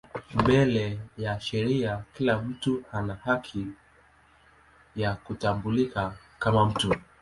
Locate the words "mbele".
0.35-0.99